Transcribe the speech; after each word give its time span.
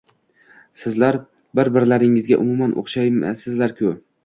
Sizlar 0.79 1.17
bir-birlaringizga 1.59 2.41
umuman 2.47 2.75
o`xshamaysizlar-ku 2.85 3.97